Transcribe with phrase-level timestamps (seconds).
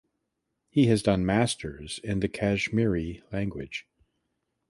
[0.71, 3.85] He has done masters in the Kashmiri language.